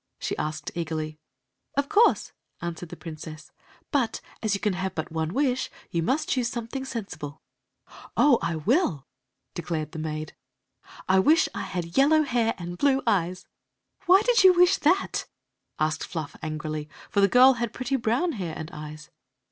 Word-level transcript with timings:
she 0.17 0.35
asked 0.37 0.71
eagerly. 0.73 1.19
"Of 1.77 1.87
course," 1.87 2.31
answered 2.59 2.89
the 2.89 2.95
princess; 2.95 3.51
"but, 3.91 4.19
as 4.41 4.55
you 4.55 4.59
can 4.59 4.73
have 4.73 4.95
but 4.95 5.11
one 5.11 5.31
wish, 5.31 5.69
you 5.91 6.01
must 6.01 6.29
choose 6.29 6.49
sometfiing 6.49 6.87
senaWc" 6.89 7.19
Queen 7.19 7.33
Lixi" 7.33 7.37
Oh, 8.17 8.39
I 8.41 8.55
will!" 8.55 9.05
declared 9.53 9.91
the 9.91 9.99
maid." 9.99 10.33
1 11.05 11.23
wish 11.23 11.47
I 11.53 11.61
had 11.61 11.95
yellow 11.99 12.23
hair 12.23 12.55
and 12.57 12.79
blue 12.79 13.03
eyes." 13.05 13.45
"Why 14.07 14.23
did 14.23 14.43
you 14.43 14.53
wish 14.53 14.77
that?" 14.77 15.27
adccd 15.79 16.07
Fluft 16.09 16.39
angnly. 16.39 16.87
for 17.11 17.21
the 17.21 17.27
girl 17.27 17.53
had 17.53 17.71
pretty 17.71 17.95
brown 17.95 18.31
hair 18.31 18.55
and 18.57 18.71
eyes. 18.73 19.11